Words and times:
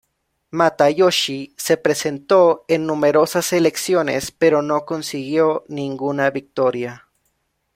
Matayoshi 0.49 1.53
se 1.57 1.77
presentó 1.77 2.65
en 2.67 2.87
numerosas 2.87 3.53
elecciones, 3.53 4.31
pero 4.31 4.63
no 4.63 4.83
consiguió 4.83 5.63
ninguna 5.67 6.31
victoria. 6.31 7.07